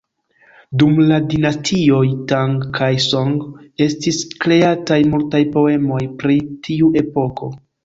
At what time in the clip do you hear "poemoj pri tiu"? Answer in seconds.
5.59-6.93